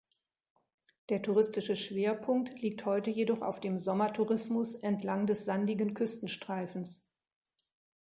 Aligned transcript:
Der 1.09 1.21
touristische 1.21 1.75
Schwerpunkt 1.75 2.59
liegt 2.59 2.87
heute 2.87 3.11
jedoch 3.11 3.43
auf 3.43 3.59
dem 3.59 3.77
Sommertourismus 3.77 4.73
entlang 4.73 5.27
des 5.27 5.45
sandigen 5.45 5.93
Küstenstreifens. 5.93 7.05